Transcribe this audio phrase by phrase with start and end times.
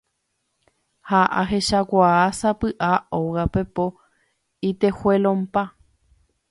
[1.09, 3.85] ha ahechakuaa sapy'a óga pepo
[4.69, 5.61] itejuelonpa